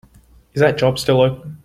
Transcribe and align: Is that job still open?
Is 0.55 0.61
that 0.61 0.79
job 0.79 0.97
still 0.97 1.21
open? 1.21 1.59